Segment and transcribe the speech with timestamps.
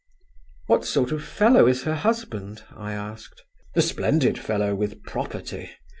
[0.65, 3.43] "What sort of fellow is her husband?" I asked.
[3.75, 5.69] "A splendid fellow, with property.